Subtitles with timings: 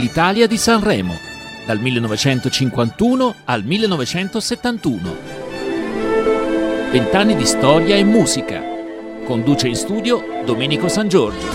[0.00, 1.14] L'Italia di Sanremo,
[1.66, 5.16] dal 1951 al 1971.
[6.90, 8.62] Vent'anni di storia e musica.
[9.26, 11.46] Conduce in studio Domenico San Giorgio.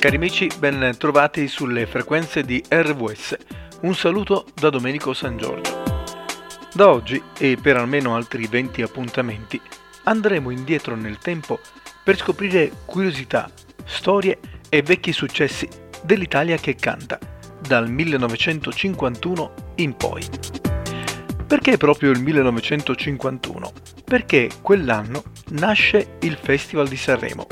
[0.00, 3.36] Cari amici, ben trovati sulle frequenze di RWS.
[3.82, 5.83] Un saluto da Domenico San Giorgio.
[6.74, 9.60] Da oggi e per almeno altri 20 appuntamenti
[10.06, 11.60] andremo indietro nel tempo
[12.02, 13.48] per scoprire curiosità,
[13.84, 15.68] storie e vecchi successi
[16.02, 17.20] dell'Italia che canta
[17.64, 20.26] dal 1951 in poi.
[21.46, 23.72] Perché proprio il 1951?
[24.04, 27.46] Perché quell'anno nasce il Festival di Sanremo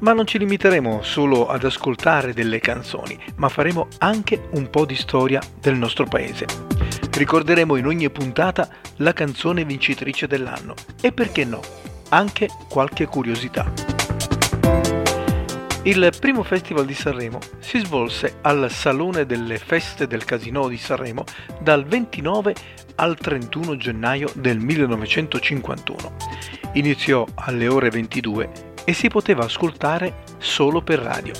[0.00, 4.96] ma non ci limiteremo solo ad ascoltare delle canzoni, ma faremo anche un po' di
[4.96, 6.73] storia del nostro paese.
[7.14, 11.60] Ricorderemo in ogni puntata la canzone vincitrice dell'anno e perché no,
[12.08, 13.72] anche qualche curiosità.
[15.84, 21.22] Il primo festival di Sanremo si svolse al Salone delle Feste del Casino di Sanremo
[21.60, 22.54] dal 29
[22.96, 26.16] al 31 gennaio del 1951.
[26.72, 28.50] Iniziò alle ore 22
[28.84, 31.32] e si poteva ascoltare solo per radio.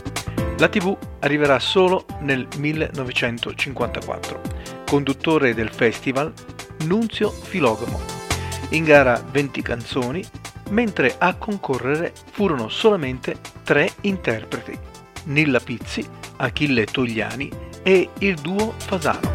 [0.59, 4.74] La TV arriverà solo nel 1954.
[4.87, 6.33] Conduttore del festival
[6.87, 8.01] Nunzio Filogamo.
[8.71, 10.25] In gara 20 canzoni,
[10.71, 14.79] mentre a concorrere furono solamente tre interpreti,
[15.25, 17.51] Nilla Pizzi, Achille Togliani
[17.83, 19.33] e il duo Fasano.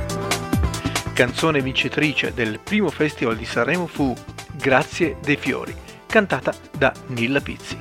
[1.14, 4.16] Canzone vincitrice del primo festival di Sanremo fu
[4.56, 5.74] Grazie dei fiori,
[6.06, 7.78] cantata da Nilla Pizzi.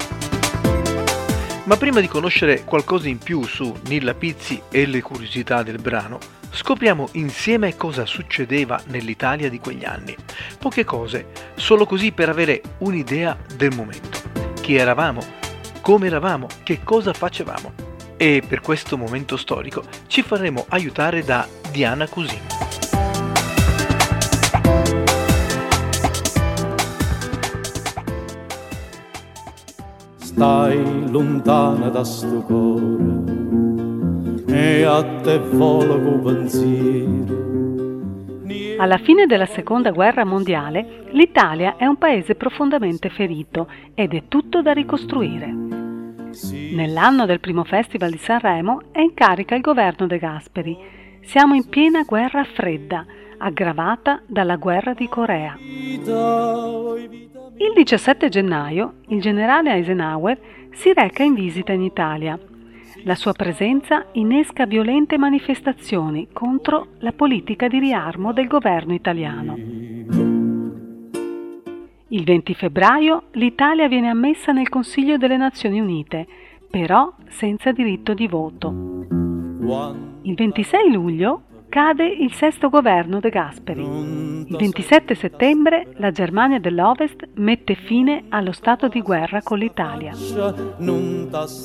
[1.65, 6.19] Ma prima di conoscere qualcosa in più su Nilla Pizzi e le curiosità del brano,
[6.51, 10.17] scopriamo insieme cosa succedeva nell'Italia di quegli anni.
[10.59, 14.19] Poche cose, solo così per avere un'idea del momento.
[14.61, 15.21] Chi eravamo?
[15.81, 16.47] Come eravamo?
[16.63, 17.73] Che cosa facevamo?
[18.17, 22.57] E per questo momento storico ci faremo aiutare da Diana Cusino.
[30.39, 33.98] stai lontana da sto cuore
[34.59, 37.47] e a te vola pensiero.
[38.79, 44.61] Alla fine della seconda guerra mondiale l'Italia è un paese profondamente ferito ed è tutto
[44.61, 45.47] da ricostruire.
[46.73, 50.77] Nell'anno del primo festival di Sanremo è in carica il governo De Gasperi.
[51.21, 53.07] Siamo in piena guerra fredda,
[53.39, 55.57] aggravata dalla guerra di Corea.
[57.57, 60.39] Il 17 gennaio il generale Eisenhower
[60.73, 62.39] si reca in visita in Italia.
[63.09, 69.57] La sua presenza innesca violente manifestazioni contro la politica di riarmo del governo italiano.
[72.09, 76.27] Il 20 febbraio l'Italia viene ammessa nel Consiglio delle Nazioni Unite,
[76.69, 78.69] però senza diritto di voto.
[80.21, 83.83] Il 26 luglio cade il sesto governo De Gasperi.
[83.83, 90.13] Il 27 settembre la Germania dell'Ovest mette fine allo stato di guerra con l'Italia.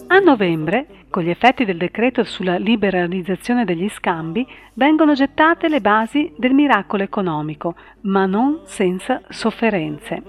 [0.07, 6.33] A novembre, con gli effetti del decreto sulla liberalizzazione degli scambi, vengono gettate le basi
[6.37, 10.21] del miracolo economico, ma non senza sofferenze.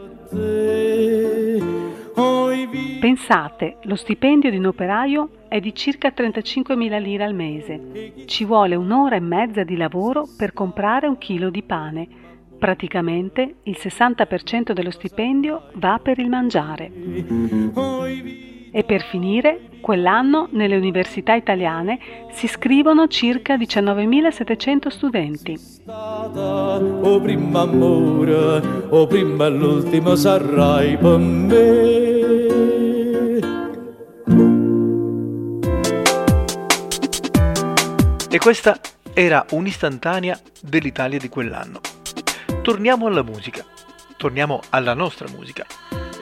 [3.01, 8.13] Pensate, lo stipendio di un operaio è di circa 35.000 lire al mese.
[8.27, 12.09] Ci vuole un'ora e mezza di lavoro per comprare un chilo di pane.
[12.59, 16.91] Praticamente il 60% dello stipendio va per il mangiare.
[18.73, 22.01] E per finire, quell'anno nelle università italiane
[22.33, 25.57] si iscrivono circa 19.700 studenti.
[25.87, 32.24] O prima amore, o prima l'ultimo sarai per me.
[38.35, 38.81] E questa
[39.13, 41.81] era un'istantanea dell'Italia di quell'anno.
[42.63, 43.65] Torniamo alla musica,
[44.17, 45.65] torniamo alla nostra musica.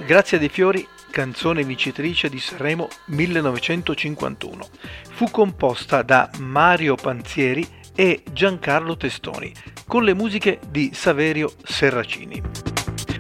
[0.04, 4.68] Grazie dei fiori canzone vincitrice di Sanremo 1951.
[5.12, 9.50] Fu composta da Mario Panzieri e Giancarlo Testoni,
[9.86, 12.42] con le musiche di Saverio Serracini.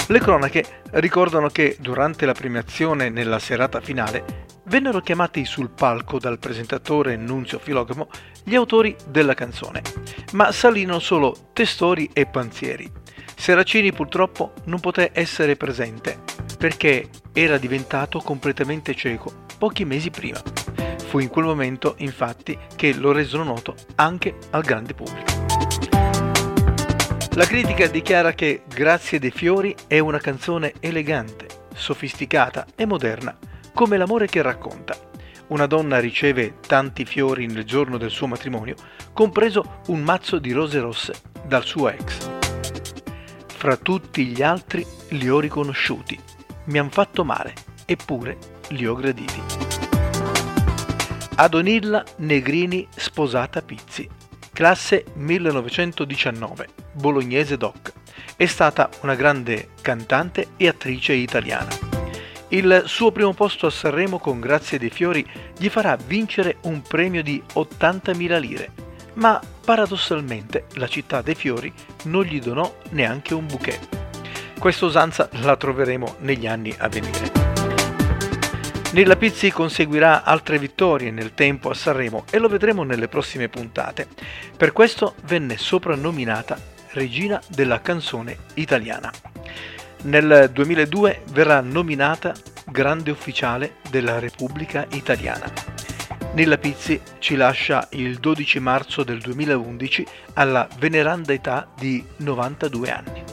[0.08, 6.38] Le cronache ricordano che durante la premiazione nella serata finale vennero chiamati sul palco dal
[6.38, 8.08] presentatore Nunzio Filogamo
[8.42, 9.82] gli autori della canzone,
[10.32, 12.90] ma salirono solo Testori e Panzieri.
[13.36, 16.20] Serracini purtroppo non poté essere presente
[16.56, 20.40] perché era diventato completamente cieco pochi mesi prima.
[21.04, 25.32] Fu in quel momento, infatti, che lo resero noto anche al grande pubblico.
[27.34, 33.36] La critica dichiara che Grazie dei fiori è una canzone elegante, sofisticata e moderna,
[33.74, 34.96] come l'amore che racconta.
[35.48, 38.74] Una donna riceve tanti fiori nel giorno del suo matrimonio,
[39.12, 41.14] compreso un mazzo di rose rosse
[41.44, 42.30] dal suo ex.
[43.46, 46.18] Fra tutti gli altri li ho riconosciuti,
[46.64, 47.54] mi han fatto male,
[47.84, 48.38] eppure
[48.68, 49.40] li ho graditi.
[51.36, 54.08] Adonilla Negrini sposata Pizzi,
[54.52, 57.92] classe 1919, bolognese doc.
[58.36, 61.91] È stata una grande cantante e attrice italiana.
[62.52, 65.26] Il suo primo posto a Sanremo con Grazie dei Fiori
[65.56, 68.72] gli farà vincere un premio di 80.000 lire,
[69.14, 71.72] ma paradossalmente la città dei fiori
[72.04, 73.80] non gli donò neanche un bouquet.
[74.58, 77.32] Questa usanza la troveremo negli anni a venire.
[78.92, 84.08] Nilla Pizzi conseguirà altre vittorie nel tempo a Sanremo e lo vedremo nelle prossime puntate.
[84.54, 86.60] Per questo venne soprannominata
[86.90, 89.31] Regina della canzone italiana.
[90.02, 92.34] Nel 2002 verrà nominata
[92.66, 95.50] Grande Ufficiale della Repubblica Italiana.
[96.34, 103.24] Nilla Pizzi ci lascia il 12 marzo del 2011 alla veneranda età di 92 anni.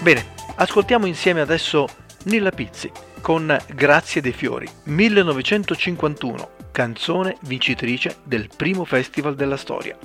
[0.00, 0.32] Bene,
[0.62, 1.88] Ascoltiamo insieme adesso
[2.24, 2.88] Nilla Pizzi
[3.20, 9.96] con Grazie dei Fiori, 1951, canzone vincitrice del primo festival della storia.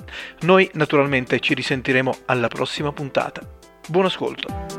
[0.42, 3.42] Noi naturalmente ci risentiremo alla prossima puntata.
[3.88, 4.77] Buon ascolto!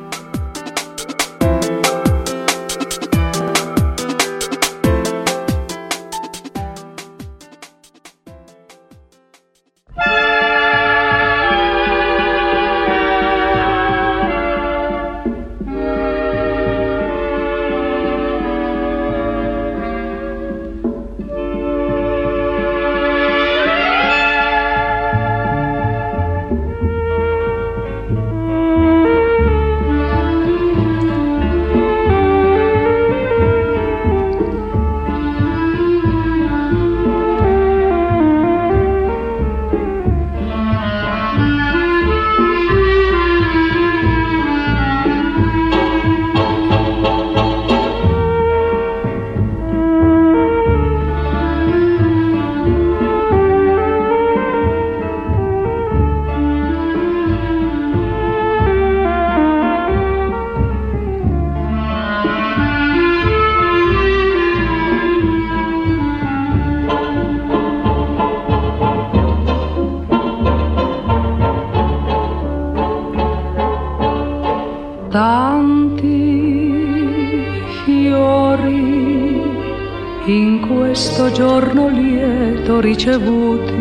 [82.81, 83.73] Ricevuti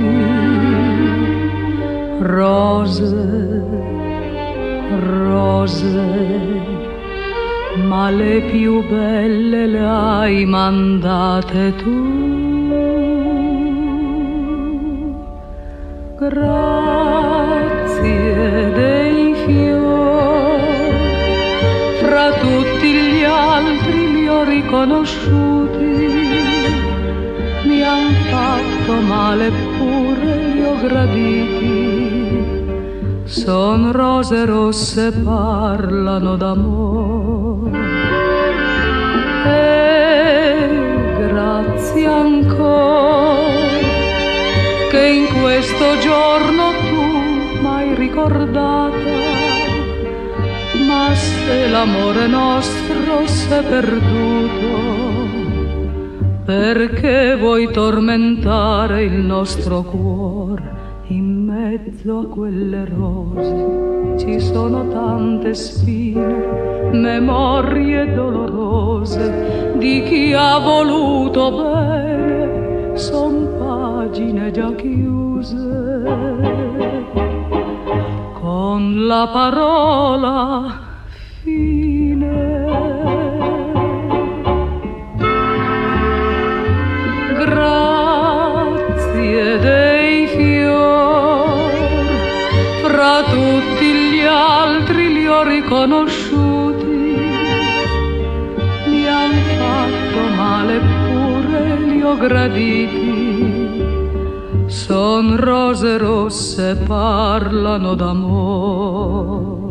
[2.20, 3.62] rose,
[5.00, 6.06] rose,
[7.86, 12.26] ma le più belle le hai mandate tu.
[16.16, 16.67] Grazie
[24.68, 25.96] riconosciuti
[27.64, 31.96] mi han fatto male pure li ho graditi.
[33.24, 37.78] Son rose rosse parlano d'amore.
[39.46, 40.68] E
[41.16, 43.46] grazie ancora
[44.90, 48.87] che in questo giorno tu m'hai ricordata.
[51.18, 54.66] Se l'amore nostro s'è perduto,
[56.44, 60.76] perché vuoi tormentare il nostro cuore
[61.08, 64.16] in mezzo a quelle rose?
[64.18, 75.56] Ci sono tante spine memorie dolorose di chi ha voluto bene son pagine già chiuse.
[78.40, 80.87] Con la parola
[95.68, 96.86] conosciuti
[98.86, 103.06] mi han fatto male pure li ho graditi.
[104.66, 109.67] Son rose rosse parlano d'amore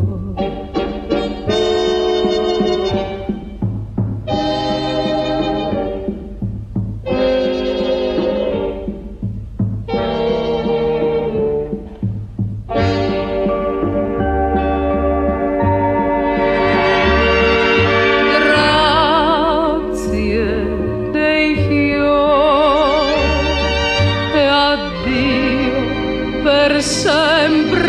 [26.78, 27.87] per sempre